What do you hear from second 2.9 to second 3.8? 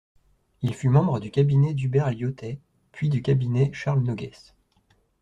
puis du cabinet